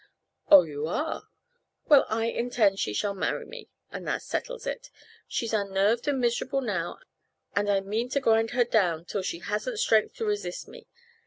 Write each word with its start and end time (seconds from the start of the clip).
"Oh, 0.49 0.63
you 0.63 0.87
are? 0.87 1.27
Well, 1.85 2.07
I 2.09 2.25
intend 2.25 2.79
she 2.79 2.91
shall 2.91 3.13
marry 3.13 3.45
me, 3.45 3.69
and 3.91 4.07
that 4.07 4.23
settles 4.23 4.65
it. 4.65 4.89
She's 5.27 5.53
unnerved 5.53 6.07
and 6.07 6.19
miserable 6.19 6.61
now, 6.61 6.97
and 7.55 7.69
I 7.69 7.81
mean 7.81 8.09
to 8.09 8.19
grind 8.19 8.49
her 8.49 8.63
down 8.65 9.05
till 9.05 9.21
she 9.21 9.37
hasn't 9.37 9.77
strength 9.77 10.15
to 10.15 10.25
resist 10.25 10.67
me. 10.67 10.87